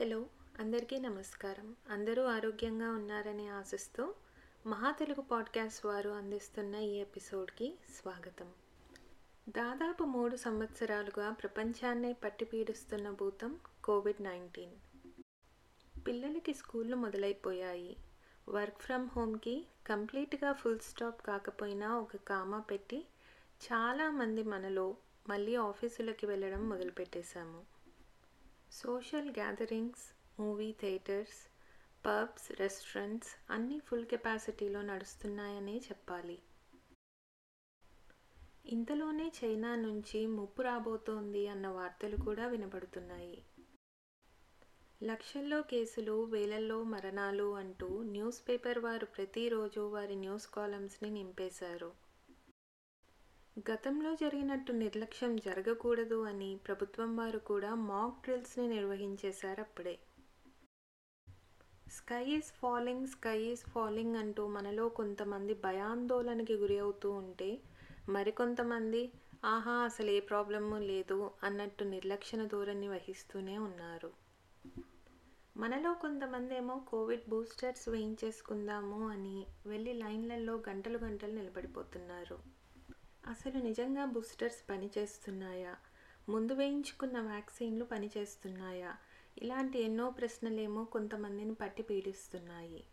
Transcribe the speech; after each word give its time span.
Hello 0.00 0.26
అందరికీ 0.60 0.98
నమస్కారం. 0.98 1.76
అందరూ 1.90 2.22
ఆరోగ్యంగా 2.22 2.90
ఉన్నారని 2.90 3.48
ఆశిస్తూ 3.48 4.14
మహా 4.66 4.90
తెలుగు 4.90 5.20
పాడ్కాస్ట్ 5.20 5.86
వారు 5.86 6.10
అందిస్తున్న 6.10 6.74
ఈ 6.74 6.88
ఎపిసోడ్కి 6.88 7.78
స్వాగతం. 8.00 8.52
దాదాపు 9.48 10.04
మూడు 10.04 10.36
సంవత్సరాలుగా 10.36 11.30
ప్రపంచాన్నే 11.30 12.12
పట్టిపీడిస్తున్న 12.12 13.10
భూతం 13.10 13.60
కోవిడ్ 13.84 14.22
నైన్టీన్. 14.22 14.72
పిల్లలకి 16.06 16.54
స్కూళ్ళు 16.54 16.96
మొదలైపోయాయి. 16.96 17.96
వర్క్ 18.48 18.80
ఫ్రమ్ 18.80 19.08
హోమ్కి 19.08 19.66
కంప్లీట్గా 19.86 20.52
ఫుల్ 20.52 20.78
స్టాప్ 20.78 21.26
కాకపోయినా 21.26 21.98
ఒక 21.98 22.16
కామా 22.16 22.58
పెట్టి 22.58 23.06
చాలామంది 23.64 24.42
మనలో 24.42 24.96
మళ్ళీ 25.28 25.56
ఆఫీసులకి 25.56 26.26
వెళ్ళడం 26.26 26.68
మొదలుపెట్టేశాము. 26.68 27.75
Social 28.68 29.28
gatherings 29.30 30.04
movie 30.40 30.68
theatres 30.80 31.38
pubs 32.04 32.48
restaurants 32.60 33.30
అన్నీ 33.50 33.78
ఫుల్ 33.80 34.06
కెపాసిటీలో 34.06 34.80
నడుస్తున్నాయనే 34.82 35.76
చెప్పాలి. 35.78 36.36
ఇంతలోనే 38.68 39.32
చైనా 39.38 39.72
నుంచి 39.76 40.26
ముప్పు 40.36 40.62
రాబోతోంది 40.62 41.42
అన్న 41.48 41.66
వార్తలు 41.68 42.16
కూడా 42.16 42.46
వినపడుతున్నాయి 42.46 43.36
లక్షల్లో 45.00 45.60
కేసులు 45.62 46.24
వేలల్లో 46.24 46.82
మరణాలు 46.92 47.48
అంటూ 47.54 47.88
న్యూస్ 48.12 48.40
పేపర్ 48.48 48.78
వారు 48.78 49.06
ప్రతిరోజు 49.16 49.80
వారి 49.94 50.16
న్యూస్ 50.16 50.46
కాలమ్స్ని 50.46 51.10
నింపేశారు. 51.10 51.90
గతంలో 53.56 54.14
జరిగినట్టు 54.14 54.72
నిర్లక్ష్యం 54.72 55.36
జరగకూడదు 55.36 56.24
అని 56.24 56.56
ప్రభుత్వం 56.66 57.16
వారు 57.16 57.38
కూడా 57.38 57.74
మాక్ 57.74 58.22
డ్రిల్స్ని 58.22 58.68
నిర్వహించేశారు 58.68 59.60
అప్పుడే. 59.60 59.98
Sky 61.88 62.24
is 62.24 62.52
falling 62.52 63.06
sky 63.06 63.38
is 63.42 63.64
falling 63.64 64.16
అంటూ 64.16 64.46
మనలో 64.46 64.88
కొంతమంది 64.88 65.54
భయాందోళనకి 65.54 66.54
గురి 66.54 66.78
అవుతూ 66.78 67.10
ఉంటే 67.10 67.62
మరికొంతమంది 68.08 69.12
ఆహా 69.44 69.72
అసలు 69.72 70.10
ఏ 70.10 70.20
ప్రాబ్లము 70.20 70.76
లేదు 70.76 71.30
అన్నట్టు 71.42 71.84
నిర్లక్షణ 71.84 72.46
ధోరణి 72.46 72.88
వహిస్తూనే 72.88 73.58
ఉన్నారు. 73.58 74.10
మనలో 75.56 75.94
కొంతమంది 75.94 76.56
ఏమో 76.56 76.78
కోవిడ్ 76.88 77.28
బూస్టర్స్ 77.28 77.88
వేయించేసుకుందాము 77.88 79.08
అని 79.08 79.46
వెళ్ళి 79.66 79.92
లైన్లలో 79.92 80.62
గంటలు 80.68 80.98
గంటలు 80.98 81.32
నిలబడిపోతున్నారు. 81.32 82.55
అసలు 83.28 83.62
నిజంగా 83.62 84.04
బూస్టర్స్ 84.04 84.70
పనిచేస్తున్నాయా? 84.70 85.76
ముందు 86.28 86.52
వేయించుకున్న 86.52 87.20
వ్యాక్సిన్లు 87.20 87.84
పనిచేస్తున్నాయా? 87.84 88.96
ఇలాంటి 89.38 89.82
ఎన్నో 89.82 90.10
ప్రశ్నలేమో 90.10 90.84
కొంతమందిని 90.84 91.54
పట్టి 91.54 91.82
పీడిస్తున్నాయి. 91.82 92.84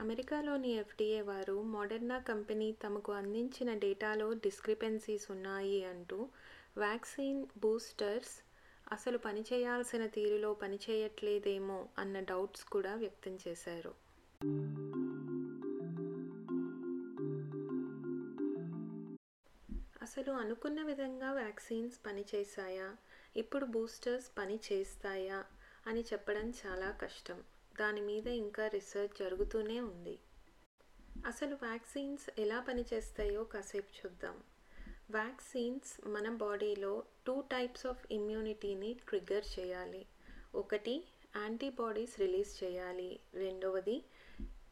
అమెరికాలోని 0.00 0.70
ఎఫ్డీఏ 0.70 1.20
వారు 1.20 1.62
మోడర్నా 1.62 2.18
కంపెనీ 2.18 2.72
తమకు 2.72 3.12
అందించిన 3.12 3.74
డేటాలో 3.74 4.32
డిస్క్రిపెన్సీస్ 4.32 5.30
ఉన్నాయి 5.30 5.84
అంటూ 5.84 6.28
వ్యాక్సిన్ 6.76 7.46
బూస్టర్స్ 7.58 8.44
అసలు 8.92 9.18
పనిచేయాల్సిన 9.18 10.06
తీరులో 10.06 10.54
పనిచేయట్లేదేమో 10.54 11.88
అన్న 11.98 12.20
డౌట్స్ 12.20 12.64
కూడా 12.64 12.94
వ్యక్తం 12.94 13.38
చేశారు. 13.48 13.94
అసలు 20.04 20.32
అనుకున్న 20.32 20.82
విధంగా 20.82 21.32
వ్యాక్సిన్స్ 21.32 22.06
పనిచేశాయా? 22.06 22.96
ఇప్పుడు 23.36 23.64
బూస్టర్స్ 23.64 24.38
పని 24.38 24.60
చేస్తాయా? 24.72 25.44
అని 25.86 26.00
చెప్పడం 26.00 26.52
చాలా 26.66 26.90
కష్టం. 26.90 27.44
దాని 27.80 28.00
మీద 28.00 28.26
ఇంకా 28.26 28.68
రీసెర్చ్ 28.68 29.16
జరుగుతూనే 29.16 29.80
ఉంది. 29.80 30.18
అసలు 31.26 31.54
వ్యాక్సిన్స్ 31.62 32.40
ఎలా 32.40 32.60
పనిచేస్తాయో 32.60 33.44
కాసేపు 33.44 34.06
చూద్దాం. 34.06 34.42
వ్యాక్సిన్స్ 35.10 36.08
మన 36.08 36.28
బాడీలో 36.28 37.04
టూ 37.26 37.40
టైప్స్ 37.40 37.86
ఆఫ్ 37.86 38.12
ఇమ్యూనిటీని 38.12 38.94
ట్రిగ్గర్ 39.08 39.60
చేయాలి. 39.60 40.06
ఒకటి 40.54 41.04
యాంటీబాడీస్ 41.36 42.18
రిలీజ్ 42.18 42.64
చేయాలి. 42.64 43.20
రెండవది 43.34 44.04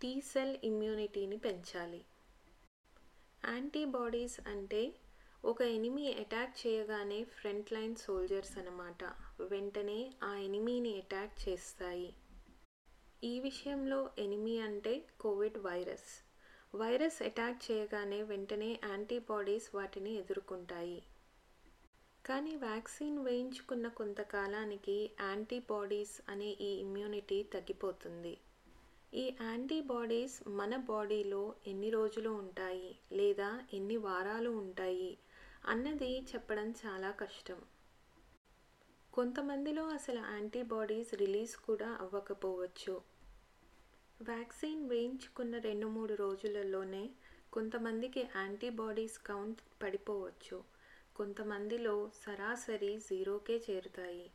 టీ 0.02 0.20
సెల్ 0.20 0.56
ఇమ్యూనిటీని 0.64 1.36
పెంచాలి. 1.36 2.04
యాంటీబాడీస్ 3.48 4.48
అంటే 4.48 4.92
ఒక 5.44 5.60
ఎనిమీ 5.76 6.04
అటాక్ 6.12 6.52
చేయగానే 6.58 7.24
ఫ్రంట్ 7.30 7.70
లైన్ 7.72 7.96
సోల్జర్స్ 7.96 8.52
అన్నమాట. 8.58 9.00
వెంటనే 9.50 9.96
ఆ 10.22 10.36
ఎనిమీని 10.38 10.92
అటాక్ 10.98 11.34
చేస్తాయి. 11.44 12.10
ఈ 13.22 13.40
విషయంలో 13.40 13.98
ఎనిమీ 14.18 14.58
అంటే 14.58 14.92
కోవిడ్ 15.18 15.58
వైరస్ 15.58 16.10
వైరస్ 16.74 17.18
అటాక్ 17.22 17.58
చేయగానే 17.66 18.22
వెంటనే 18.22 18.70
యాంటీబాడీస్ 18.84 19.68
వాటిని 19.74 20.12
ఎదుర్కొంటాయి. 20.14 21.00
కానీ 22.24 22.56
వ్యాక్సిన్ 22.56 23.18
వేయించుకున్న 23.18 23.88
కొంతకాలానికి 23.98 24.96
యాంటీబాడీస్ 25.20 26.16
అనే 26.28 26.50
ఈ 26.60 26.72
ఇమ్యూనిటీ 26.76 27.42
తగ్గిపోతుంది. 27.54 28.34
ఈ 29.12 29.26
యాంటీబాడీస్ 29.40 30.36
మన 30.52 30.76
బాడీలో 30.88 31.42
ఎన్ని 31.66 31.90
రోజులు 31.90 32.30
ఉంటాయి? 32.42 32.90
లేదా 33.12 33.50
ఎన్ని 33.72 33.96
వారాలు 34.06 34.50
ఉంటాయి? 34.62 35.10
అన్నది 35.64 36.20
చెప్పడం 36.20 36.70
చాలా 36.70 37.10
కష్టం. 37.10 37.60
కొంతమందిలో 39.14 39.88
అసలు 39.88 40.18
యాంటీబాడీస్ 40.18 41.14
రిలీజ్ 41.14 41.56
కూడా 41.56 41.88
అవ్వకపోవచ్చు. 41.88 43.02
వ్యాక్సిన్ 44.20 44.88
వేయించుకున్న 44.88 45.58
రెండు 45.58 45.86
మూడు 45.86 46.14
రోజులలోనే 46.14 47.10
కొంతమందికి 47.52 48.28
యాంటీబాడీస్ 48.36 49.18
కౌంట్ 49.18 49.82
పడిపోవచ్చు. 49.82 50.64
కొంతమందిలో 51.16 52.10
సరాసరి 52.26 52.98
జీరోకే 52.98 53.62
చేరుతాయి. 53.70 54.30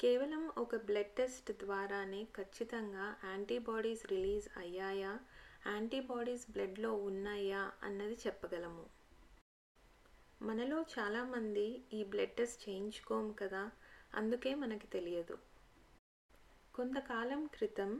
కేవలం 0.00 0.52
ఒక 0.58 0.76
బ్లడ్ 0.76 1.14
టెస్ట్ 1.16 1.52
ద్వారానే 1.52 2.24
ఖచ్చితంగా 2.24 3.16
యాంటీబాడీస్ 3.24 4.06
రిలీజ్ 4.06 4.48
అయ్యాయా? 4.56 5.18
యాంటీబాడీస్ 5.66 6.50
బ్లడ్లో 6.50 6.94
ఉన్నాయా? 6.94 7.72
అన్నది 7.82 8.18
చెప్పగలము. 8.26 8.99
మనలో 10.42 10.84
చాలామంది 10.98 11.84
ఈ 11.92 12.04
బ్లడ్ 12.04 12.36
టెస్ట్ 12.36 12.68
చేయించుకోము 12.68 13.32
కదా 13.32 13.70
అందుకే 14.14 14.54
మనకి 14.54 14.86
తెలియదు. 14.86 15.38
కొంతకాలం 16.74 17.46
క్రితం 17.46 17.90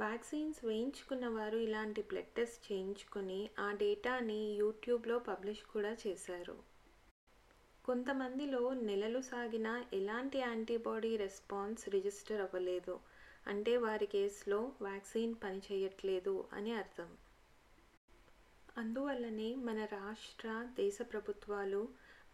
వ్యాక్సిన్స్ 0.00 0.64
వేయించుకున్న 0.64 1.28
వారు 1.28 1.56
ఇలాంటి 1.56 2.02
బ్లడ్ 2.02 2.32
టెస్ట్ 2.36 2.72
చేయించుకొని 2.72 3.50
ఆ 3.58 3.72
డేటాని 3.72 4.40
యూట్యూబ్లో 4.52 5.18
పబ్లిష్ 5.18 5.62
కూడా 5.62 5.96
చేశారు. 6.06 6.56
కొంతమందిలో 7.84 8.72
నెలలు 8.72 9.22
సాగిన 9.22 9.84
ఎలాంటి 9.92 10.38
యాంటీబాడీ 10.38 11.16
రెస్పాన్స్ 11.16 11.88
రిజిస్టర్ 11.88 12.40
అవ్వలేదు. 12.40 13.00
అంటే 13.46 13.76
వారి 13.76 14.06
కేసులో 14.06 14.72
వ్యాక్సిన్ 14.82 15.34
పనిచేయట్లేదు 15.44 16.48
అని 16.52 16.72
అర్థం. 16.72 17.10
అందువల్లనే 18.80 19.54
మన 19.54 19.84
రాష్ట్ర 19.84 20.48
దేశ 20.76 20.98
ప్రభుత్వాలు 21.12 21.80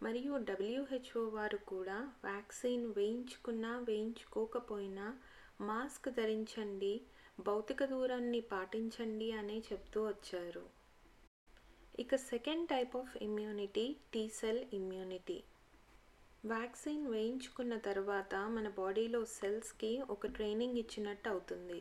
మరియు 0.03 0.33
డబ్ల్యూహెచ్ఓ 0.37 1.29
వారు 1.29 1.57
కూడా 1.57 1.97
వ్యాక్సిన్ 2.23 2.85
వేయించుకున్నా 2.97 3.71
వేయించుకోకపోయినా 3.79 5.07
మాస్క్ 5.61 6.09
ధరించండి 6.09 7.01
భౌతిక 7.39 7.85
దూరాన్ని 7.85 8.41
పాటించండి 8.41 9.31
అనే 9.31 9.57
చెప్తూ 9.59 10.01
వచ్చారు. 10.07 10.63
ఇక 11.99 12.15
second 12.15 12.69
type 12.69 12.95
of 12.95 13.17
immunity 13.17 13.85
T 14.13 14.29
cell 14.29 14.63
immunity. 14.73 15.43
Vaccine 16.45 17.07
వేయించుకున్న 17.07 17.77
తర్వాత 17.77 18.35
మన 18.35 18.67
బాడీలో 18.69 19.25
సెల్స్కి 19.25 20.01
ఒక 20.09 20.27
ట్రైనింగ్ 20.27 20.77
ఇచ్చినట్టు 20.77 21.29
అవుతుంది. 21.29 21.79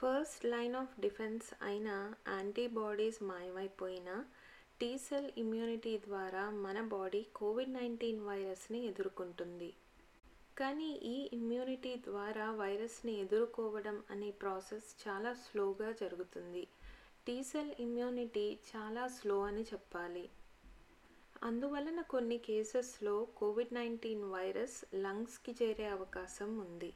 ఫస్ట్ 0.00 0.44
లైన్ 0.44 0.76
ఆఫ్ 0.76 1.00
డిఫెన్స్ 1.00 1.46
అయిన 1.62 1.88
యాంటీబాడీస్ 2.28 3.22
మాయమైపోయిన 3.22 4.10
టీ 4.80 4.98
సెల్ 4.98 5.30
ఇమ్యూనిటీ 5.38 5.98
ద్వారా 5.98 6.50
మన 6.50 6.80
బాడీ 6.80 7.22
కోవిడ్ 7.34 7.72
నైన్టీన్ 7.72 8.20
వైరస్ని 8.20 8.86
ఎదుర్కొంటుంది. 8.86 9.74
కానీ 10.58 10.90
ఈ 11.14 11.30
ఇమ్యూనిటీ 11.32 11.94
ద్వారా 11.96 12.50
వైరస్ని 12.50 13.14
ఎదుర్కోవడం 13.20 14.02
అనే 14.10 14.30
ప్రాసెస్ 14.30 15.08
చాలా 15.08 15.34
స్లోగా 15.34 15.92
జరుగుతుంది. 15.92 16.68
టీ 17.26 17.42
సెల్ 17.42 17.74
ఇమ్యూనిటీ 17.80 18.58
చాలా 18.70 19.08
స్లో 19.08 19.40
అని 19.42 19.62
చెప్పాలి. 19.62 20.30
అందువలన 21.42 22.00
కొన్ని 22.00 22.38
కేసెస్లో 22.38 23.24
కోవిడ్ 23.24 23.74
నైన్టీన్ 23.74 24.24
వైరస్ 24.30 24.84
లంగ్స్కి 24.94 25.54
చేరే 25.62 25.86
అవకాశం 25.86 26.58
ఉంది. 26.58 26.92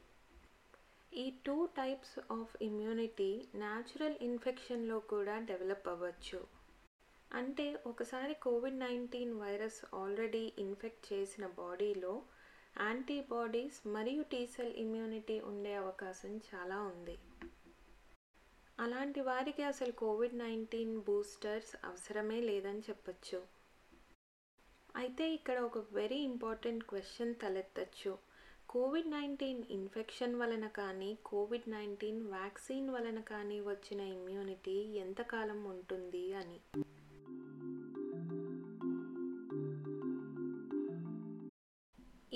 ఈ 1.12 1.30
two 1.46 1.66
types 1.66 2.18
of 2.32 2.52
immunity 2.62 3.48
natural 3.54 4.16
ఇన్ఫెక్షన్లో 4.20 5.00
కూడా 5.00 5.38
డెవలప్ 5.38 5.88
అవ్వచ్చు. 5.88 6.40
అంటే 7.30 7.82
ఒకసారి 7.86 8.34
Covid 8.34 8.78
nineteen 8.78 9.40
virus 9.40 9.84
already 9.94 10.52
infect 10.58 11.12
చేసిన 11.12 11.46
బాడీలో 11.46 12.22
యాంటీబాడీస్ 12.80 13.86
మరియు 13.86 14.22
టీసెల్ 14.22 14.72
ఇమ్యూనిటీ 14.74 15.40
ఉండే 15.40 15.74
అవకాశం 15.74 16.40
చాలా 16.54 16.78
ఉంది. 16.82 17.16
అలాంటి 18.80 19.20
వారికి 19.20 19.62
అసలు 19.62 19.92
కోవిడ్ 19.92 20.38
నైన్టీన్ 20.38 21.00
బూస్టర్స్ 21.00 21.76
అవసరమే 21.84 22.40
లేదని 22.40 22.82
చెప్పచ్చు. 22.90 23.40
అయితే 24.96 25.34
ఇక్కడ 25.34 25.58
ఒక 25.58 25.78
వెరీ 25.92 26.16
ఇంపార్టెంట్ 26.16 26.84
క్వశ్చన్ 26.84 27.34
తలెత్తచ్చు. 27.34 28.18
కోవిడ్ 28.72 29.10
నైన్టీన్ 29.10 29.64
ఇన్ఫెక్షన్ 29.70 30.34
వలన 30.34 30.66
కానీ 30.66 31.18
కోవిడ్ 31.24 31.70
నైన్టీన్ 31.70 32.26
వ్యాక్సిన్ 32.26 32.90
వలన 32.90 33.20
కానీ 33.20 33.60
వచ్చిన 33.60 34.00
ఇమ్యూనిటీ 34.00 34.72
ఎంతకాలం 34.72 35.64
ఉంటుంది 35.64 36.34
అని. 36.34 36.58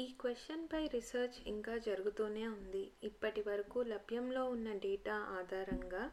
ఈ 0.00 0.14
క్వశ్చన్పై 0.20 0.86
రీసెర్చ్ 0.86 1.48
ఇంకా 1.48 1.78
జరుగుతూనే 1.78 2.48
ఉంది. 2.48 2.90
ఇప్పటి 3.02 3.42
వరకు 3.42 3.80
లభ్యంలో 3.80 4.44
ఉన్న 4.44 4.72
డేటా 4.72 5.14
ఆధారంగా 5.14 6.12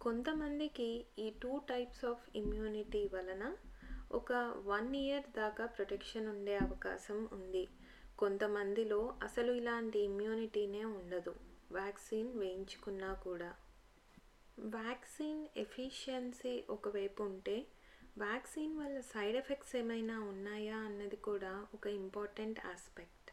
కొంతమందికి 0.00 1.06
ఈ 1.18 1.30
టూ 1.42 1.58
టైప్స్ 1.58 2.04
ఆఫ్ 2.04 2.36
ఇమ్యూనిటీ 2.36 3.10
వలన 3.14 3.56
ఒక 4.12 4.32
వన్ 4.64 4.96
ఇయర్ 4.96 5.36
దాకా 5.36 5.66
ప్రొటెక్షన్ 5.66 6.28
ఉండే 6.28 6.56
అవకాశం 6.56 7.28
ఉంది. 7.32 7.68
కొంతమందిలో 8.18 9.14
అసలు 9.22 9.52
ఇలాంటి 9.52 9.98
ఇమ్యూనిటీనే 9.98 10.84
ఉండదు. 10.84 11.34
వ్యాక్సిన్ 11.72 12.38
వేయించుకున్నా 12.38 13.14
కూడా. 13.14 13.50
వ్యాక్సిన్ 14.58 15.46
ఎఫిషియన్సీ 15.56 16.64
ఒకవైపు 16.70 17.22
ఉంటే 17.22 17.56
వ్యాక్సిన్ 18.18 18.78
వల్ల 18.78 19.00
సైడ్ 19.00 19.36
ఎఫెక్ట్స్ 19.36 19.76
ఏమైనా 19.76 20.20
ఉన్నాయా 20.20 20.76
అన్నది 20.78 21.16
కూడా 21.16 21.66
ఒక 21.74 21.86
ఇంపార్టెంట్ 21.86 22.60
ఆస్పెక్ట్ 22.66 23.30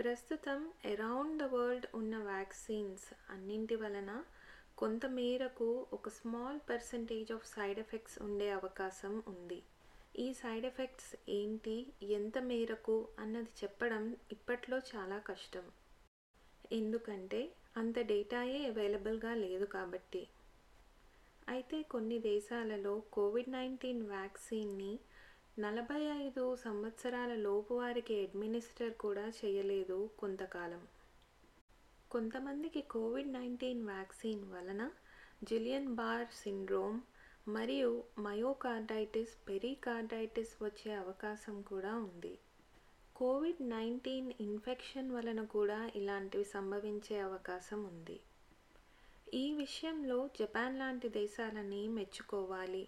ప్రస్తుతం 0.00 0.58
అరౌండ్ 0.84 1.38
ద 1.38 1.46
వరల్డ్ 1.46 1.86
ఉన్న 1.94 2.16
వ్యాక్సిన్స్ 2.18 3.06
అన్నింటి 3.30 3.76
వలన 3.76 4.10
కొంత 4.78 5.06
మేరకు 5.06 5.86
ఒక 5.92 6.08
small 6.08 6.60
percentage 6.70 7.32
of 7.32 7.46
side 7.46 7.78
effects 7.78 8.22
ఉండే 8.22 8.50
అవకాశం 8.50 9.22
ఉంది. 9.28 9.62
ఈ 10.16 10.32
సైడ్ 10.32 10.66
ఎఫెక్ట్స్ 10.66 11.16
ఏంటి? 11.28 11.86
ఎంత 12.02 12.38
మేరకు? 12.38 13.08
అన్నది 13.18 13.48
చెప్పడం 13.64 14.16
ఇప్పట్లో 14.32 14.78
చాలా 14.78 15.18
కష్టం. 15.18 15.62
ఎందుకంటే 16.72 17.52
అంత 17.76 17.98
డేటాయే 17.98 18.66
అవైలబుల్గా 18.66 19.34
లేదు 19.34 19.64
కాబట్టి. 19.64 20.28
అయితే 21.48 21.82
కొన్ని 21.82 22.18
దేశాలలో 22.18 23.02
కోవిడ్ 23.12 23.48
నైన్టీన్ 23.48 24.02
వ్యాక్సిన్ని 24.02 24.98
నలభై 25.58 26.02
ఐదు 26.02 26.56
సంవత్సరాల 26.56 27.34
లోపు 27.34 27.74
వారికి 27.74 28.22
అడ్మినిస్టర్ 28.22 28.94
కూడా 28.94 29.28
చేయలేదు 29.28 30.10
కొంతకాలం. 30.18 30.82
కొంతమందికి 32.10 32.82
కోవిడ్ 32.82 33.32
నైన్టీన్ 33.32 33.86
వ్యాక్సిన్ 33.86 34.52
వలన 34.52 34.90
జిలియన్ 35.44 35.94
బార్ 35.94 36.28
సిండ్రోమ్ 36.34 37.00
మరియు 37.48 37.90
మయోకార్డైటిస్ 38.18 39.34
పెరికార్డైటిస్ 39.48 40.62
వచ్చే 40.62 40.94
అవకాశం 40.94 41.62
కూడా 41.62 41.94
ఉంది. 41.96 42.32
కోవిడ్ 43.16 43.62
నైన్టీన్ 43.68 44.32
ఇన్ఫెక్షన్ 44.40 45.10
వలన 45.10 45.44
కూడా 45.44 45.90
ఇలాంటివి 45.94 46.44
సంభవించే 46.44 47.18
అవకాశం 47.20 47.84
ఉంది. 47.84 48.18
ఈ 49.34 49.52
విషయంలో 49.52 50.28
జపాన్ 50.40 50.78
లాంటి 50.78 51.08
దేశాలని 51.08 51.88
మెచ్చుకోవాలి. 51.88 52.84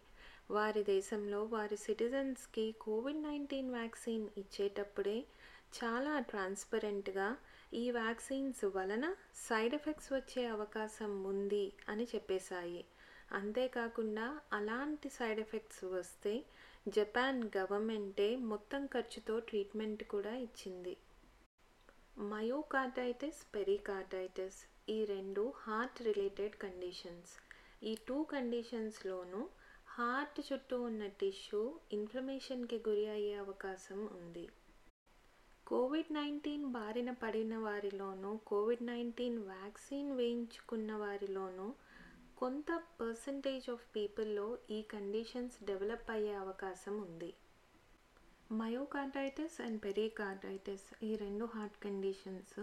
వారి 0.50 0.84
దేశంలో 0.84 1.44
వారి 1.44 1.76
సిటిజన్స్కి 1.76 2.72
కోవిడ్ 2.80 3.22
నైన్టీన్ 3.22 3.70
వ్యాక్సిన్ 3.70 4.28
ఇచ్చేటప్పుడే 4.36 5.18
చాలా 5.74 6.20
ట్రాన్స్పరెంట్గా 6.20 7.28
ఈ 7.74 7.90
వ్యాక్సిన్స్ 7.90 8.64
వలన 8.76 9.04
సైడ్ 9.48 9.74
ఎఫెక్ట్స్ 9.74 10.12
వచ్చే 10.12 10.46
అవకాశం 10.46 11.24
ఉంది 11.24 11.72
అని 11.88 12.04
చెప్పేశాయి. 12.04 12.82
అంతేకాకుండా 13.30 14.26
అలాంటి 14.52 15.08
సైడ్ 15.08 15.40
ఎఫెక్ట్స్ 15.40 15.84
వస్తే 15.96 16.32
జపాన్ 16.88 17.40
గవర్నమెంటే 17.56 18.36
మొత్తం 18.52 18.86
ఖర్చుతో 18.86 19.34
ట్రీట్మెంట్ 19.40 20.04
కూడా 20.04 20.34
ఇచ్చింది. 20.36 20.94
మయోకార్డైటిస్ 22.30 23.40
పెరికార్డైటిస్ 23.54 24.58
ఈ 24.88 25.04
రెండు 25.04 25.42
హార్ట్ 25.58 26.00
రిలేటెడ్ 26.02 26.56
కండిషన్స్. 26.56 27.32
ఈ 27.82 27.92
టూ 28.08 28.16
కండిషన్స్లోనూ 28.32 29.42
హార్ట్ 29.88 30.40
చుట్టూ 30.48 30.76
ఉన్న 30.82 31.06
టిష్యూ 31.20 31.60
ఇన్ఫ్లమేషన్కి 31.92 32.78
గురి 32.88 33.06
అయ్యే 33.08 33.34
అవకాశం 33.34 34.00
ఉంది. 34.18 34.44
కోవిడ్ 35.66 36.12
నైన్టీన్ 36.12 36.64
బారిన 36.72 37.10
పడిన 37.22 37.54
వారిలోనూ 37.58 38.36
కోవిడ్ 38.46 38.82
నైన్టీన్ 38.82 39.38
వ్యాక్సిన్ 39.44 40.10
వేయించుకున్న 40.16 40.92
వారిలోనూ 40.96 41.66
కొంత 42.40 42.70
పర్సంటేజ్ 43.00 43.70
ఆఫ్ 43.70 43.82
పీపుల్లో 43.94 44.44
ఈ 44.70 44.82
కండిషన్స్ 44.92 45.56
డెవలప్ 45.64 46.10
అయ్యే 46.10 46.34
అవకాశం 46.34 46.94
ఉంది. 47.00 47.28
మయోకార్డైటిస్ 48.50 49.60
అండ్ 49.60 49.78
పెరికార్డైటిస్ 49.82 50.86
ఈ 51.02 51.16
రెండు 51.16 51.44
హార్ట్ 51.44 51.76
కండిషన్స్ 51.84 52.60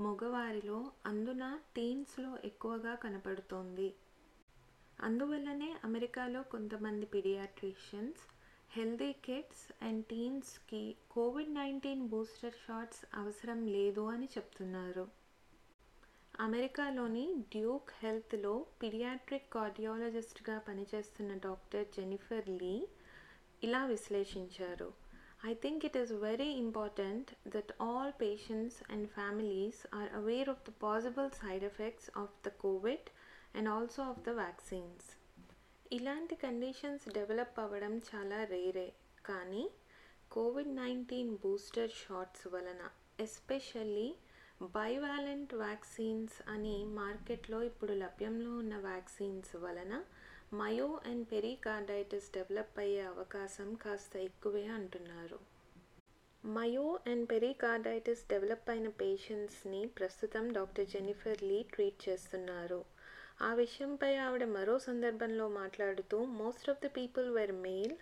మగవారిలో 0.00 0.78
అందున 1.06 1.44
టీన్స్లో 1.76 2.38
ఎక్కువగా 2.44 2.94
కనపడుతోంది. 2.94 3.88
అందువల్లనే 4.98 5.70
అమెరికాలో 5.84 6.42
కొంతమంది 6.54 7.06
పిడియాట్రిషియన్స్ 7.06 8.24
హెల్దీ 8.70 9.12
కిడ్స్ 9.26 9.66
అండ్ 9.82 10.04
టీన్స్కి 10.06 10.84
కోవిడ్ 11.10 11.54
నైన్టీన్ 11.54 12.08
బూస్టర్ 12.08 12.58
షాట్స్ 12.66 13.04
అవసరం 13.14 13.66
లేదు 13.66 14.04
అని 14.06 14.28
చెప్తున్నారు. 14.36 15.06
అమెరికాలోని 16.44 17.34
డ్యూక్ 17.52 17.90
హెల్త్లో 18.02 18.66
పిడియాట్రిక్ 18.82 19.52
కార్డియాలజిస్ట్గా 19.52 20.58
పనిచేస్తున్న 20.58 21.34
డాక్టర్ 21.34 21.86
జెనిఫర్ 21.86 22.48
లీ 22.48 22.88
ఇలా 23.62 23.84
విశ్లేషించారు. 23.84 24.92
I 25.46 25.54
think 25.54 25.84
it 25.84 25.96
is 25.96 26.12
very 26.12 26.48
important 26.64 27.48
that 27.48 27.72
all 27.82 28.12
patients 28.20 28.92
and 28.92 29.08
families 29.08 29.80
are 29.94 30.12
aware 30.12 30.48
of 30.48 30.70
the 30.70 30.74
possible 30.82 31.30
side 31.30 31.64
effects 31.64 32.10
of 32.18 32.48
the 32.48 32.48
Covid 32.48 33.08
and 33.56 33.68
also 33.68 34.02
of 34.02 34.20
the 34.20 34.28
vaccines. 34.28 35.06
ఇలాంటి 35.92 36.34
conditions 36.34 37.08
develop 37.08 37.60
అవ్వడం 37.60 37.96
చాలా 38.14 38.44
రేరే 38.44 38.92
కానీ 39.26 39.70
Covid 40.30 40.76
nineteen 40.76 41.36
booster 41.36 41.90
shots 41.90 42.46
వలన 42.54 42.82
especially 43.20 44.08
bivalent 44.60 45.52
vaccines 45.54 46.36
అని 46.48 46.76
మార్కెట్లో 46.98 47.62
ఇప్పుడు 47.62 47.94
లభ్యంలో 47.94 48.50
ఉన్న 48.58 48.76
vaccines 48.86 49.52
వలన 49.56 49.94
మయో 50.52 50.88
అండ్ 51.06 51.24
పెరికార్డైటిస్ 51.32 52.28
డెవలప్ 52.34 52.78
అయ్యే 52.78 53.02
అవకాశం 53.04 53.68
కాస్త 53.74 54.16
ఎక్కువే 54.28 54.64
అంటున్నారు. 54.76 55.38
మయో 56.44 56.86
అండ్ 57.06 57.24
పెరికార్డైటిస్ 57.30 58.24
డెవలప్ 58.28 58.70
అయిన 58.70 58.88
పేషెంట్స్ని 59.02 59.82
ప్రస్తుతం 59.98 60.46
డాక్టర్ 60.52 60.90
జెనిఫర్ 60.94 61.42
లీ 61.42 61.60
ట్రీట్ 61.72 62.08
చేస్తున్నారు. 62.08 62.80
ఆ 63.42 63.52
విషయంపై 63.54 64.12
ఆవిడ 64.16 64.44
మరో 64.56 64.78
సందర్భంలో 64.88 65.48
మాట్లాడుతూ 65.60 66.18
most 66.40 66.70
of 66.70 66.82
the 66.82 66.90
people 66.98 67.30
were 67.30 67.56
male 67.66 67.96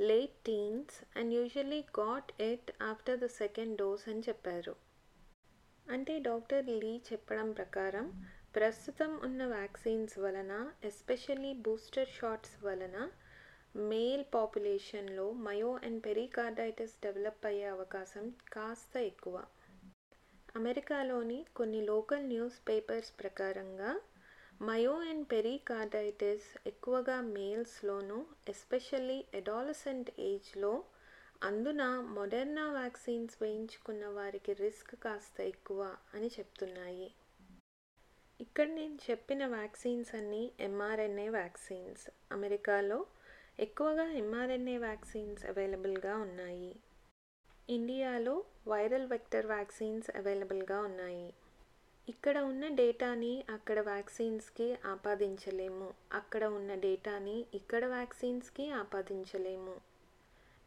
late 0.00 0.36
teens 0.46 0.98
and 1.16 1.34
usually 1.34 1.82
got 2.00 2.42
it 2.42 2.70
after 2.82 3.20
the 3.20 3.28
second 3.40 3.76
dose 3.76 4.08
అని 4.08 4.24
చెప్పారు. 4.28 4.74
అంటే 5.88 6.18
డాక్టర్ 6.20 6.66
లీ 6.74 6.92
చెప్పడం 7.06 7.52
ప్రకారం 7.52 8.06
ప్రస్తుతం 8.54 9.12
ఉన్న 9.22 9.46
వ్యాక్సిన్స్ 9.48 10.18
వలన 10.18 10.52
ఎస్పెషల్లీ 10.84 11.52
బూస్టర్ 11.64 12.08
షాట్స్ 12.08 12.56
వలన 12.64 12.96
మేల్ 13.82 14.24
పాపులేషన్లో 14.34 15.26
మయో 15.44 15.70
అండ్ 15.84 16.00
పెరికార్డైటిస్ 16.06 16.96
డెవలప్ 17.02 17.46
అయ్యే 17.46 17.66
అవకాశం 17.68 18.24
కాస్త 18.52 18.96
ఎక్కువ. 19.06 19.36
అమెరికాలోని 20.54 21.46
కొన్ని 21.54 21.80
లోకల్ 21.84 22.24
న్యూస్ 22.24 22.58
పేపర్స్ 22.68 23.12
ప్రకారంగా 23.20 23.90
మయో 24.60 24.94
అండ్ 25.08 25.26
పెరికార్డైటిస్ 25.32 26.48
ఎక్కువగా 26.66 27.20
మేల్స్లోనూ 27.30 28.18
ఎస్పెషల్లీ 28.48 29.24
ఎడాలసెంట్ 29.34 30.10
ఏజ్లో 30.22 30.72
అందున 31.42 31.82
మొడర్నా 32.14 32.70
వ్యాక్సిన్స్ 32.72 33.42
వేయించుకున్న 33.42 34.06
వారికి 34.06 34.52
రిస్క్ 34.52 34.94
కాస్త 34.96 35.40
ఎక్కువ 35.40 35.96
అని 36.14 36.26
చెప్తున్నాయి. 36.26 37.10
ఇక్కడ 38.40 38.66
నేను 38.68 39.10
చెప్పిన 39.10 39.46
వ్యాక్సిన్స్ 39.46 40.14
అన్నీ 40.14 40.52
ఎంఆర్ఎన్ఏ 40.60 41.28
వ్యాక్సిన్స్. 41.28 42.10
అమెరికాలో 42.32 43.06
ఎక్కువగా 43.60 44.06
ఎంఆర్ఎన్ఏ 44.12 44.76
వ్యాక్సిన్స్ 44.78 45.46
అవైలబుల్గా 45.46 46.16
ఉన్నాయి. 46.16 46.72
ఇండియాలో 47.70 48.44
వైరల్ 48.68 49.06
వెక్టర్ 49.06 49.46
వ్యాక్సిన్స్ 49.46 50.10
అవైలబుల్గా 50.16 50.80
ఉన్నాయి. 50.80 51.34
ఇక్కడ 52.08 52.38
ఉన్న 52.38 52.68
డేటాని 52.74 53.44
అక్కడ 53.50 53.80
వ్యాక్సిన్స్కి 53.80 54.78
ఆపాదించలేము. 54.86 55.94
అక్కడ 56.12 56.44
ఉన్న 56.44 56.74
డేటాని 56.74 57.46
ఇక్కడ 57.54 57.84
వ్యాక్సిన్స్కి 57.86 58.70
ఆపాదించలేము. 58.70 59.76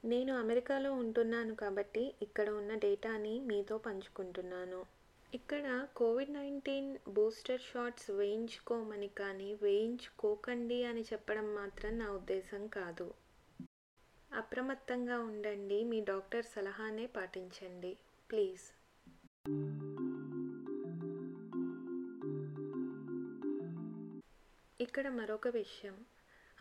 నేను 0.06 0.38
అమెరికాలో 0.38 0.94
ఉంటున్నాను 0.94 1.56
కాబట్టి 1.56 2.14
ఇక్కడ 2.22 2.50
ఉన్న 2.50 2.76
డేటాని 2.76 3.40
మీతో 3.40 3.78
పంచుకుంటున్నాను. 3.78 4.86
ఇక్కడ 5.34 5.88
కోవిడ్ 5.96 6.34
నైన్టీన్ 6.34 6.98
బూస్టర్ 7.08 7.62
షాట్స్ 7.62 8.12
వేయించుకోమని 8.12 9.08
కానీ 9.08 9.54
వేయించుకోకండి 9.62 10.84
అని 10.84 11.02
చెప్పడం 11.02 11.56
మాత్రం 11.56 12.00
నా 12.00 12.12
ఉద్దేశం 12.12 12.68
కాదు. 12.68 13.14
అప్రమత్తంగా 14.34 15.20
ఉండండి 15.20 15.84
మీ 15.84 16.00
డాక్టర్ 16.02 16.46
సలహానే 16.46 17.06
పాటించండి. 17.06 17.98
ప్లీజ్. 18.32 18.66
ఇక్కడ 24.82 25.10
మరొక 25.10 25.48
విషయం. 25.48 25.98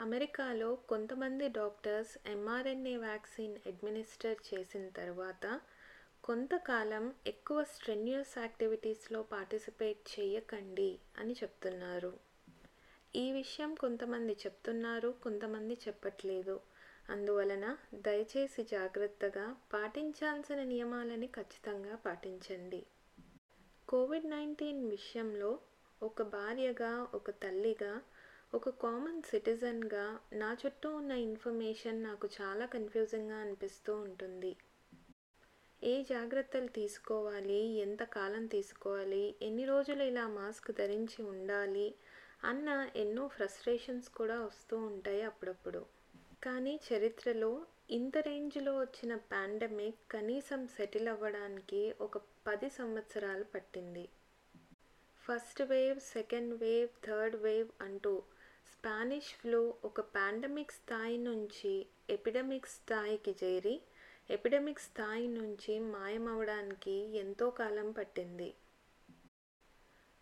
అమెరికాలో 0.00 0.74
కొంతమంది 0.88 1.48
డాక్టర్స్ 1.48 2.28
ఎంఆర్ఎన్ఏ 2.28 2.96
వ్యాక్సిన్ 2.96 3.56
అడ్మినిస్టర్ 3.66 4.36
చేసిన 4.48 4.88
తర్వాత 4.88 5.60
కొంతకాలం 6.24 7.14
ఎక్కువ 7.26 7.64
స్ట్రెన్యూస్ 7.64 8.38
యాక్టివిటీస్లో 8.38 9.22
పార్టిసిపేట్ 9.22 10.20
చేయకండి 10.20 10.98
అని 11.18 11.32
చెప్తున్నారు. 11.32 12.12
ఈ 13.16 13.32
విషయం 13.32 13.74
కొంతమంది 13.74 14.32
చెప్తున్నారు 14.32 15.14
కొంతమంది 15.22 15.74
చెప్పట్లేదు. 15.88 16.60
అందువలన 17.10 17.76
దయచేసి 17.94 18.62
జాగ్రత్తగా 18.62 19.56
పాటించాల్సిన 19.72 20.62
నియమాలని 20.62 21.26
ఖచ్చితంగా 21.26 21.96
పాటించండి. 21.96 22.86
కోవిడ్ 23.88 24.26
నైన్టీన్ 24.26 24.90
విషయంలో 24.90 25.58
ఒక 26.02 26.22
భార్యగా 26.22 27.08
ఒక 27.14 27.30
తల్లిగా 27.30 28.02
ఒక 28.54 28.68
కామన్ 28.68 29.22
సిటిజన్గా 29.22 30.20
నా 30.32 30.56
చుట్టూ 30.66 30.94
ఉన్న 30.94 31.12
ఇన్ఫర్మేషన్ 31.12 32.02
నాకు 32.02 32.28
చాలా 32.40 32.66
కన్ఫ్యూజింగ్గా 32.66 33.36
అనిపిస్తూ 33.36 33.96
ఉంటుంది. 33.96 34.56
ఏ 35.84 36.02
జాగ్రత్తలు 36.02 36.66
తీసుకోవాలి? 36.66 37.60
ఎంత 37.78 38.02
కాలం 38.02 38.46
తీసుకోవాలి? 38.46 39.34
ఎన్ని 39.42 39.64
రోజులు 39.64 40.02
ఇలా 40.02 40.26
మాస్క్ 40.28 40.72
ధరించి 40.72 41.24
ఉండాలి? 41.24 41.94
అన్న 42.44 42.90
ఎన్నో 42.96 43.28
ఫ్రస్ట్రేషన్స్ 43.28 44.08
కూడా 44.08 44.40
వస్తూ 44.40 44.78
ఉంటాయి 44.78 45.22
అప్పుడప్పుడు. 45.22 45.86
కానీ 46.44 46.80
చరిత్రలో 46.92 47.66
ఇంత 47.90 48.18
రేంజ్లో 48.18 48.78
వచ్చిన 48.78 49.16
పాండమిక్ 49.16 50.12
కనీసం 50.12 50.66
సెటిల్ 50.66 51.08
అవ్వడానికి 51.08 51.94
ఒక 52.00 52.18
పది 52.18 52.70
సంవత్సరాలు 52.70 53.44
పట్టింది. 53.44 54.08
First 55.24 55.62
wave 55.62 56.00
second 56.00 56.54
wave 56.54 56.88
third 57.06 57.36
wave 57.36 57.68
అంటూ 57.80 58.22
స్పానిష్ 58.66 59.34
ఫ్లూ 59.40 59.74
ఒక 59.84 60.00
పాండమిక్ 60.00 60.72
స్థాయి 60.72 61.18
నుంచి 61.18 61.86
ఎపిడమిక్ 62.10 62.66
స్థాయికి 62.66 63.36
చేరి 63.44 63.80
ఎపిడమిక్ 64.30 64.78
స్థాయి 64.78 65.28
నుంచి 65.28 65.80
మాయమవడానికి 65.80 67.16
ఎంతో 67.16 67.50
కాలం 67.50 67.90
పట్టింది. 67.90 68.54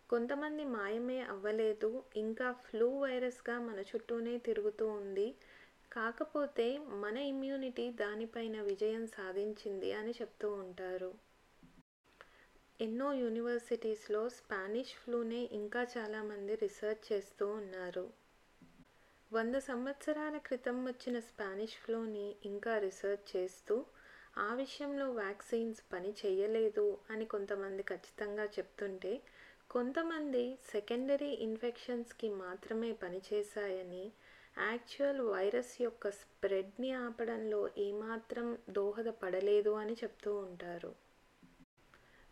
కొంతమంది 0.09 0.65
మాయమే 0.65 1.21
అవ్వలేదు 1.21 2.03
ఇంకా 2.15 2.51
ఫ్లూ 2.51 2.99
వైరస్గా 2.99 3.59
మన 3.59 3.79
చుట్టూనే 3.79 4.37
తిరుగుతూ 4.37 4.87
ఉంది. 4.87 5.35
కాకపోతే 5.91 6.77
మన 6.77 7.17
ఇమ్యూనిటీ 7.17 7.91
దానిపైన 7.91 8.61
విజయం 8.61 9.07
సాధించింది 9.07 9.93
అని 9.93 10.11
చెప్తూ 10.11 10.53
ఉంటారు. 10.53 11.11
ఎన్నో 12.81 13.13
యూనివర్సిటీస్లో 13.13 14.29
స్పానిష్ 14.29 14.93
ఫ్లూనే 15.03 15.49
ఇంకా 15.51 15.87
చాలామంది 15.97 16.55
రీసెర్చ్ 16.55 17.13
చేస్తూ 17.13 17.47
ఉన్నారు. 17.47 18.28
వంద 19.31 19.55
సంవత్సరాల 19.55 20.37
క్రితం 20.37 20.85
వచ్చిన 20.85 21.19
స్పానిష్ 21.19 21.75
ఫ్లూని 21.75 22.35
ఇంకా 22.45 22.77
రీసెర్చ్ 22.77 23.37
చేస్తూ 23.37 23.85
ఆ 24.37 24.53
విషయంలో 24.53 25.11
వ్యాక్సిన్స్ 25.11 25.83
పని 25.93 26.11
చేయలేదు 26.11 26.97
అని 27.09 27.25
కొంతమంది 27.25 27.83
ఖచ్చితంగా 27.83 28.45
చెప్తుంటే 28.45 29.21
కొంతమంది 29.69 30.59
సెకండరీ 30.71 31.29
ఇన్ఫెక్షన్స్కి 31.29 32.29
మాత్రమే 32.29 32.91
పనిచేశాయని 32.91 34.11
యాక్చువల్ 34.57 35.21
వైరస్ 35.21 35.81
యొక్క 35.81 36.09
స్ప్రెడ్ని 36.09 36.91
ఆపడంలో 36.91 37.69
ఏమాత్రం 37.77 38.57
దోహదపడలేదు 38.69 39.69
అని 39.69 39.93
చెప్తూ 39.93 40.35
ఉంటారు. 40.37 40.91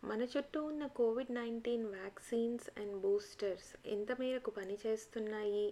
మన 0.04 0.22
చుట్టూ 0.22 0.64
ఉన్న 0.64 0.86
Covid 0.86 1.30
nineteen 1.30 1.86
vaccines 1.86 2.80
and 2.80 2.96
boosters 2.96 3.70
ఎంత 3.86 4.12
మేరకు 4.20 4.50
పనిచేస్తున్నాయి 4.50 5.66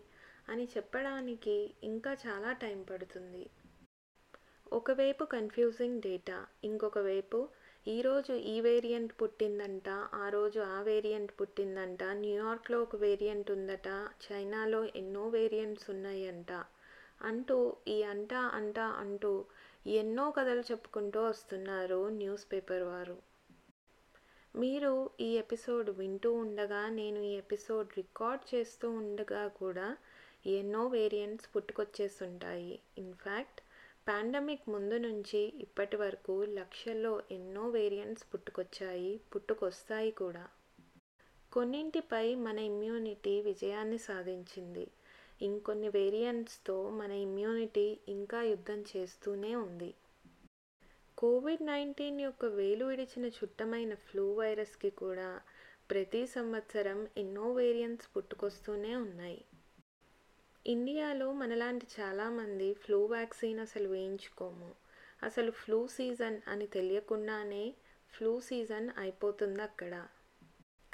అని 0.49 0.69
చెప్పడానికి 0.77 1.57
ఇంకా 1.83 2.13
చాలా 2.27 2.53
టైం 2.53 2.83
పడుతుంది. 2.83 3.45
ఒకవైపు 4.73 5.25
కన్ఫ్యూజింగ్ 5.25 6.01
డేటా 6.01 6.39
ఇంకొక 6.65 6.99
వైపు 6.99 7.39
ఈరోజు 7.87 8.33
ఈ 8.33 8.61
వేరియంట్ 8.61 9.13
పుట్టిందంట 9.23 9.89
ఆ 10.15 10.29
రోజు 10.29 10.61
ఆ 10.61 10.83
వేరియంట్ 10.83 11.33
పుట్టిందంట 11.41 12.05
న్యూయార్క్లో 12.15 12.83
ఒక 12.83 12.97
వేరియంట్ 12.97 13.51
ఉందట 13.51 13.89
చైనాలో 14.25 14.85
ఎన్నో 14.97 15.29
వేరియంట్స్ 15.29 15.91
ఉన్నాయంట 15.91 16.53
అంటూ 17.23 17.59
ఈ 17.89 18.03
అంట 18.03 18.35
అంట 18.53 18.79
అంటూ 18.79 19.33
ఎన్నో 19.87 20.31
కథలు 20.31 20.61
చెప్పుకుంటూ 20.61 21.23
వస్తున్నారు 21.23 22.09
న్యూస్ 22.09 22.53
పేపర్ 22.53 22.83
వారు. 22.83 23.17
మీరు 24.55 24.93
ఈ 25.21 25.37
ఎపిసోడ్ 25.37 25.91
వింటూ 25.91 26.33
ఉండగా 26.33 26.89
నేను 26.89 27.19
ఈ 27.21 27.33
ఎపిసోడ్ 27.35 27.89
రికార్డ్ 27.97 28.55
చేస్తూ 28.55 28.91
ఉండగా 28.91 29.49
కూడా 29.49 29.87
ఎన్నో 30.47 30.87
వేరియంట్స్ 30.87 31.57
పుట్టుకొచ్చేస్తుంటాయి. 31.57 32.81
ఇన్ఫ్యాక్ట్ 32.99 33.61
పాండమిక్ 34.09 34.69
ముందు 34.69 34.95
నుంచి 34.95 35.39
ఇప్పటి 35.39 35.97
వరకు 35.97 36.45
లక్షల్లో 36.49 37.23
ఎన్నో 37.31 37.69
వేరియంట్స్ 37.69 38.25
పుట్టుకొచ్చాయి 38.35 39.21
పుట్టుకొస్తాయి 39.35 40.11
కూడా. 40.11 40.49
కొన్నింటిపై 41.53 42.35
మన 42.35 42.59
ఇమ్యూనిటీ 42.59 43.41
విజయాన్ని 43.41 43.99
సాధించింది. 43.99 44.89
ఇంకొన్ని 45.43 45.89
వేరియంట్స్తో 45.89 46.91
మన 46.91 47.13
ఇమ్యూనిటీ 47.13 47.99
ఇంకా 48.09 48.43
యుద్ధం 48.43 48.85
చేస్తూనే 48.97 49.55
ఉంది. 49.57 49.95
కోవిడ్ 51.19 51.67
నైన్టీన్ 51.67 52.21
యొక్క 52.21 52.45
వేలు 52.45 52.85
విడిచిన 52.85 53.27
చుట్టమైన 53.27 53.95
ఫ్లూ 53.95 54.33
వైరస్కి 54.33 54.91
కూడా 54.91 55.41
ప్రతి 55.91 56.27
సంవత్సరం 56.27 57.09
ఎన్నో 57.17 57.53
వేరియంట్స్ 57.53 58.09
పుట్టుకొస్తూనే 58.17 58.97
ఉన్నాయి. 58.97 59.45
ఇండియాలో 60.67 61.33
మనలాంటి 61.33 61.87
చాలామంది 62.01 62.75
ఫ్లూ 62.75 63.05
వ్యాక్సిన్ 63.05 63.61
అసలు 63.61 63.89
వేయించుకోము. 63.89 64.75
అసలు 65.23 65.51
ఫ్లూ 65.51 65.87
సీజన్ 65.87 66.41
అని 66.49 66.67
తెలియకుండానే 66.67 67.75
ఫ్లూ 68.15 68.41
సీజన్ 68.41 68.91
అయిపోతుంది 68.99 69.63
అక్కడ. 69.63 70.07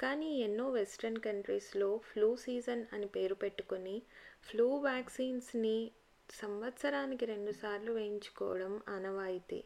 కానీ 0.01 0.39
ఎన్నో 0.39 0.69
వెస్ట్రన్ 0.69 1.17
కంట్రీస్లో 1.17 1.97
ఫ్లూ 1.97 2.35
సీజన్ 2.35 2.85
అని 2.93 3.07
పేరు 3.07 3.35
పెట్టుకొని 3.35 4.01
ఫ్లూ 4.43 4.75
వ్యాక్సిన్స్ని 4.77 5.91
సంవత్సరానికి 6.31 7.25
రెండుసార్లు 7.25 7.91
వేయించుకోవడం 7.91 8.81
ఆనవాయితీ. 8.89 9.63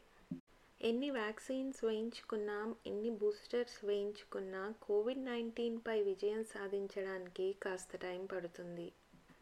ఎన్ని 0.82 1.10
వ్యాక్సిన్స్ 1.10 1.86
వేయించుకున్నా 1.86 2.76
ఎన్ని 2.88 3.10
బూస్టర్స్ 3.10 3.86
వేయించుకున్నా 3.86 4.74
కోవిడ్ 4.82 5.26
నైన్టీన్పై 5.26 6.02
విజయం 6.02 6.44
సాధించడానికి 6.44 7.56
కాస్త 7.64 7.96
టైం 7.98 8.26
పడుతుంది. 8.26 8.92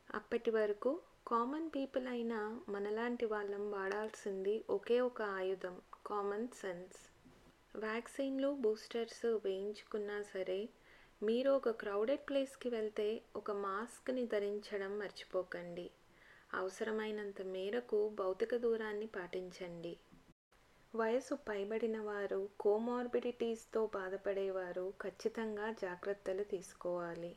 అప్పటి 0.09 0.51
వరకు 0.51 1.01
కామన్ 1.27 1.69
పీపుల్ 1.75 2.07
అయిన 2.07 2.33
మనలాంటి 2.69 3.25
వాళ్ళం 3.25 3.71
వాడాల్సింది 3.71 4.65
ఒకే 4.69 5.01
ఒక 5.01 5.21
ఆయుధం 5.21 5.81
కామన్ 6.05 6.47
సెన్స్ 6.47 7.00
వ్యాక్సిన్లు 7.75 8.53
బూస్టర్స్ 8.62 9.25
వేయించుకున్నా 9.25 10.21
సరే 10.21 10.69
మీరు 11.24 11.51
ఒక 11.51 11.69
క్రౌడెడ్ 11.69 12.29
ప్లేస్కి 12.29 12.69
వెళ్తే 12.69 13.21
ఒక 13.35 13.51
మాస్క్ని 13.51 14.25
ధరించడం 14.25 15.00
మర్చిపోకండి. 15.00 15.91
అవసరమైనంత 16.53 17.41
మేరకు 17.41 18.09
భౌతిక 18.09 18.55
దూరాన్ని 18.55 19.07
పాటించండి. 19.07 19.93
వయసు 20.95 21.35
పైబడిన 21.35 22.00
వారు 22.00 22.50
కోమార్బిడిటీస్తో 22.59 23.88
బాధపడేవారు 23.88 24.93
ఖచ్చితంగా 25.01 25.71
జాగ్రత్తలు 25.71 26.43
తీసుకోవాలి. 26.43 27.33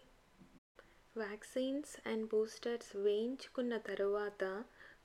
వ్యాక్సిన్స్ 1.19 1.93
అండ్ 2.07 2.27
బూస్టర్స్ 2.27 2.93
వేయించుకున్న 2.97 3.75
తరువాత 3.89 4.45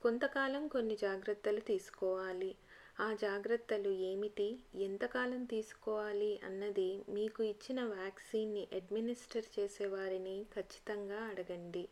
కొంతకాలం 0.02 0.64
కొన్ని 0.68 0.96
జాగ్రత్తలు 0.98 1.62
తీసుకోవాలి. 1.62 2.52
ఆ 3.00 3.14
జాగ్రత్తలు 3.22 3.92
ఏమిటి? 4.04 4.48
ఎంతకాలం 4.80 5.44
తీసుకోవాలి 5.46 6.32
అన్నది 6.44 6.90
మీకు 7.10 7.44
ఇచ్చిన 7.44 7.80
వ్యాక్సిన్ని 7.94 8.64
అడ్మినిస్టర్ 8.74 9.48
చేసేవారిని 9.56 10.38
ఖచ్చితంగా 10.56 11.22
అడగండి. 11.30 11.86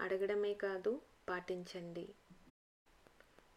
అడగడమే 0.00 0.54
కాదు 0.64 0.92
పాటించండి. 1.28 2.06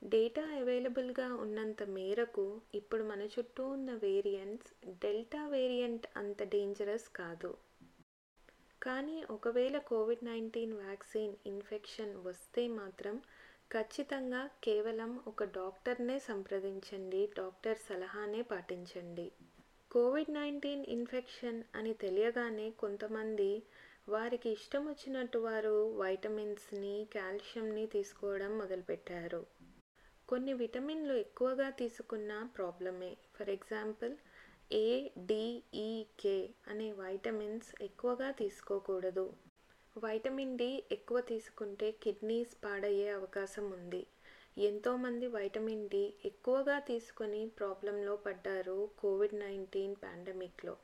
డేటా 0.01 0.43
అవైలబుల్గా 0.57 1.27
ఉన్నంత 1.35 1.83
మేరకు 1.89 2.45
ఇప్పుడు 2.73 3.03
మన 3.03 3.21
చుట్టూ 3.35 3.65
ఉన్న 3.67 3.91
వేరియంట్స్ 4.01 4.71
డెల్టా 5.01 5.47
వేరియంట్ 5.47 6.07
అంత 6.17 6.43
డేంజరస్ 6.49 7.07
కాదు. 7.15 7.51
కానీ 8.83 9.23
ఒకవేళ 9.23 9.77
కోవిడ్ 9.77 10.25
నైన్టీన్ 10.25 10.73
వ్యాక్సిన్ 10.73 11.35
ఇన్ఫెక్షన్ 11.45 12.15
వస్తే 12.25 12.67
మాత్రం 12.67 13.21
ఖచ్చితంగా 13.71 14.49
కేవలం 14.63 15.23
ఒక 15.27 15.43
డాక్టర్నే 15.43 16.19
సంప్రదించండి 16.19 17.29
డాక్టర్ 17.37 17.77
సలహానే 17.77 18.41
పాటించండి. 18.41 19.31
కోవిడ్ 19.91 20.33
నైన్టీన్ 20.33 20.85
ఇన్ఫెక్షన్ 20.85 21.63
అని 21.75 21.93
తెలియగానే 21.93 22.71
కొంతమంది 22.71 23.63
వారికి 24.09 24.49
ఇష్టం 24.49 24.87
వచ్చినట్టు 24.87 25.37
వారు 25.37 25.97
వైటమిన్స్ని 25.97 27.07
కాల్షియంని 27.15 27.85
తీసుకోవడం 27.87 28.57
మొదలుపెట్టారు. 28.57 29.41
కొన్ని 30.29 30.53
విటమిన్లు 30.53 31.13
ఎక్కువగా 31.13 31.69
తీసుకున్న 31.69 32.49
ప్రాబ్లమే. 32.57 33.17
ఫర్ 33.35 33.49
ఎగ్జాంపుల్ 33.49 34.13
ఏ 34.71 34.87
e, 35.79 36.37
అనే 36.67 36.85
వైటమిన్స్ 36.91 37.69
ఎక్కువగా 37.81 38.29
తీసుకోకూడదు. 38.31 39.25
వైటమిన్ 39.95 40.55
డి 40.57 40.69
ఎక్కువ 40.91 41.17
తీసుకుంటే 41.21 41.87
కిడ్నీస్ 42.03 42.53
పాడయ్యే 42.63 43.09
అవకాశం 43.11 43.65
ఉంది. 43.71 44.01
ఎంతోమంది 44.61 45.27
వైటమిన్ 45.27 45.85
డి 45.89 46.03
ఎక్కువగా 46.25 46.77
తీసుకొని 46.79 47.41
ప్రాబ్లంలో 47.59 48.15
పడ్డారు 48.17 48.79
కోవిడ్ 48.97 49.35
నైన్టీన్ 49.35 49.95
పాండమిక్లో 49.95 50.75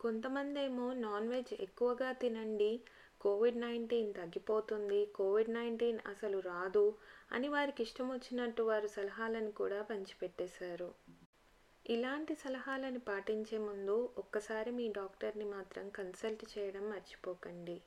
కొంతమంది 0.00 0.60
ఏమో 0.60 0.88
నాన్ 0.98 1.28
వెజ్ 1.28 1.54
ఎక్కువగా 1.60 2.10
తినండి 2.22 2.72
కోవిడ్ 3.20 3.60
నైన్టీన్ 3.60 4.10
తగ్గిపోతుంది 4.14 5.00
కోవిడ్ 5.14 5.50
నైన్టీన్ 5.50 6.00
అసలు 6.06 6.40
రాదు 6.48 6.86
అని 7.32 7.48
వారికి 7.48 7.82
ఇష్టం 7.82 8.08
వచ్చినట్టు 8.08 8.62
వారు 8.62 8.90
సలహాలను 8.96 9.52
కూడా 9.52 9.80
పంచిపెట్టేశారు. 9.82 10.90
ఇలాంటి 11.86 12.34
సలహాలను 12.34 13.00
పాటించే 13.00 13.58
ముందు 13.58 14.10
ఒక్కసారి 14.18 14.70
మీ 14.70 14.88
డాక్టర్ని 14.88 15.44
మాత్రం 15.44 15.88
కన్సల్ట్ 15.88 16.58
చేయడం 16.58 16.90
మర్చిపోకండి. 16.90 17.82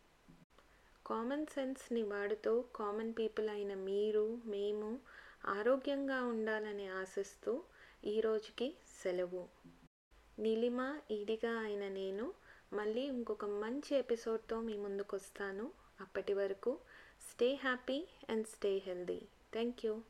కామన్ 1.07 1.45
సెన్స్ని 1.45 2.03
వాడుతూ 2.03 2.61
కామన్ 2.75 3.13
పీపుల్ 3.19 3.49
అయిన 3.49 3.73
మీరు 3.73 4.39
మేము 4.45 4.99
ఆరోగ్యంగా 5.45 6.23
ఉండాలని 6.23 6.87
ఆశిస్తూ 6.87 7.63
ఈరోజుకి 8.05 8.75
సెలవు. 9.03 9.47
నీలిమ 10.39 10.99
ఈడిగా 11.11 11.53
అయిన 11.59 11.87
నేను 11.87 12.33
మళ్ళీ 12.73 13.01
ఇంకొక 13.01 13.45
మంచి 13.45 13.95
ఎపిసోడ్తో 13.95 14.61
మీ 14.61 14.77
ముందుకు 14.77 15.15
వస్తాను 15.15 15.71
అప్పటి 16.01 16.33
వరకు 16.33 16.77
stay 17.31 17.55
happy 17.55 18.07
and 18.29 18.47
stay 18.47 18.77
healthy. 18.77 19.21
Thank 19.53 19.85
you. 19.85 20.01